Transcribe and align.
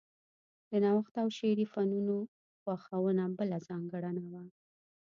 د 0.69 0.71
نوښت 0.83 1.13
او 1.21 1.27
شعري 1.37 1.65
فنونو 1.73 2.15
خوښونه 2.61 3.23
بله 3.37 3.57
ځانګړنه 3.67 4.23
وه 4.31 4.43